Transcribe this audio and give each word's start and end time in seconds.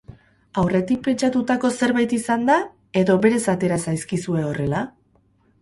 Aurretik 0.61 1.03
pentsatutako 1.07 1.71
zerbait 1.79 2.17
izan 2.19 2.49
da 2.49 2.57
edo 3.05 3.19
berez 3.27 3.41
atera 3.57 3.81
zaizkizue 3.87 4.47
horrela? 4.51 4.83